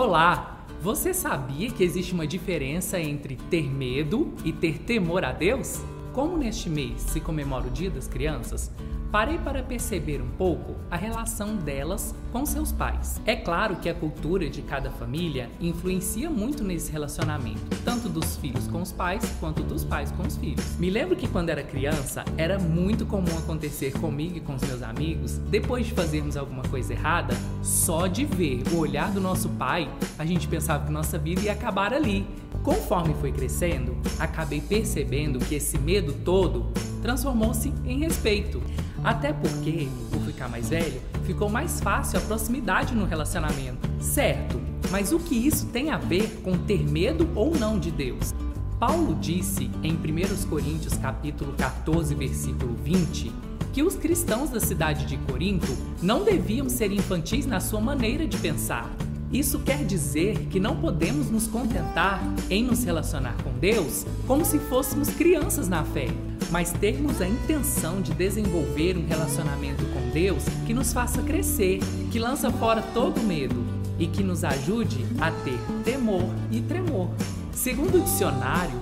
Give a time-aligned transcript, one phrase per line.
[0.00, 0.64] Olá!
[0.80, 5.82] Você sabia que existe uma diferença entre ter medo e ter temor a Deus?
[6.12, 8.70] Como neste mês se comemora o Dia das Crianças,
[9.10, 13.20] parei para perceber um pouco a relação delas com seus pais.
[13.24, 18.66] É claro que a cultura de cada família influencia muito nesse relacionamento, tanto dos filhos
[18.66, 20.76] com os pais quanto dos pais com os filhos.
[20.76, 24.82] Me lembro que quando era criança era muito comum acontecer comigo e com os meus
[24.82, 29.90] amigos, depois de fazermos alguma coisa errada, só de ver o olhar do nosso pai,
[30.18, 32.26] a gente pensava que nossa vida ia acabar ali.
[32.62, 36.66] Conforme foi crescendo, acabei percebendo que esse medo todo
[37.00, 38.62] transformou-se em respeito.
[39.02, 43.88] Até porque, por ficar mais velho, ficou mais fácil a proximidade no relacionamento.
[44.00, 48.34] Certo, mas o que isso tem a ver com ter medo ou não de Deus?
[48.78, 53.32] Paulo disse em 1 Coríntios capítulo 14, versículo 20,
[53.72, 58.36] que os cristãos da cidade de Corinto não deviam ser infantis na sua maneira de
[58.36, 58.88] pensar.
[59.32, 64.58] Isso quer dizer que não podemos nos contentar em nos relacionar com Deus como se
[64.58, 66.08] fôssemos crianças na fé,
[66.50, 72.18] mas termos a intenção de desenvolver um relacionamento com Deus que nos faça crescer, que
[72.18, 73.62] lança fora todo medo
[73.98, 77.10] e que nos ajude a ter temor e tremor.
[77.52, 78.80] Segundo o dicionário,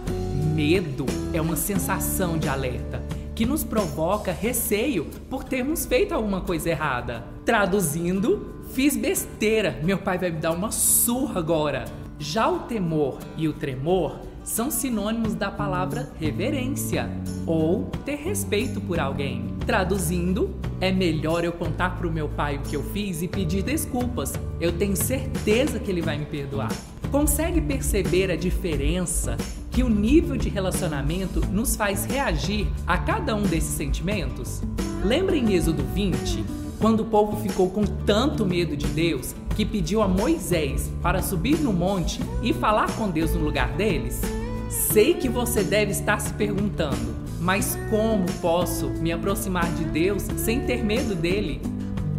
[0.54, 3.02] medo é uma sensação de alerta
[3.36, 7.22] que nos provoca receio por termos feito alguma coisa errada.
[7.44, 11.84] Traduzindo, fiz besteira, meu pai vai me dar uma surra agora.
[12.18, 17.10] Já o temor e o tremor são sinônimos da palavra reverência
[17.46, 19.54] ou ter respeito por alguém.
[19.66, 23.62] Traduzindo, é melhor eu contar para o meu pai o que eu fiz e pedir
[23.62, 24.32] desculpas.
[24.58, 26.72] Eu tenho certeza que ele vai me perdoar.
[27.10, 29.36] Consegue perceber a diferença
[29.76, 34.62] que o nível de relacionamento nos faz reagir a cada um desses sentimentos?
[35.04, 36.42] Lembra em Êxodo 20,
[36.80, 41.58] quando o povo ficou com tanto medo de Deus que pediu a Moisés para subir
[41.58, 44.22] no monte e falar com Deus no lugar deles?
[44.70, 50.60] Sei que você deve estar se perguntando, mas como posso me aproximar de Deus sem
[50.60, 51.60] ter medo dele?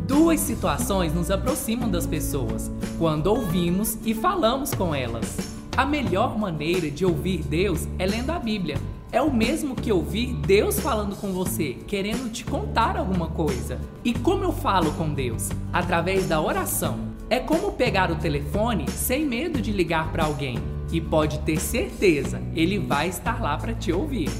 [0.07, 5.56] Duas situações nos aproximam das pessoas: quando ouvimos e falamos com elas.
[5.77, 8.79] A melhor maneira de ouvir Deus é lendo a Bíblia.
[9.11, 13.79] É o mesmo que ouvir Deus falando com você, querendo te contar alguma coisa.
[14.03, 15.49] E como eu falo com Deus?
[15.71, 16.97] Através da oração.
[17.29, 20.57] É como pegar o telefone sem medo de ligar para alguém
[20.91, 24.31] e pode ter certeza, ele vai estar lá para te ouvir.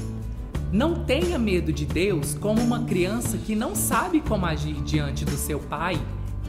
[0.72, 5.36] Não tenha medo de Deus como uma criança que não sabe como agir diante do
[5.36, 6.00] seu pai.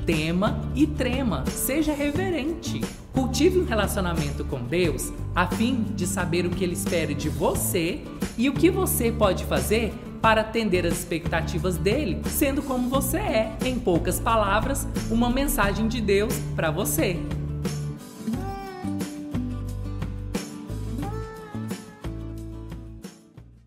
[0.10, 2.82] Tema e trema, seja reverente.
[3.14, 8.02] Cultive um relacionamento com Deus a fim de saber o que Ele espera de você
[8.36, 13.56] e o que você pode fazer para atender as expectativas dele, sendo como você é.
[13.64, 17.20] Em poucas palavras, uma mensagem de Deus para você.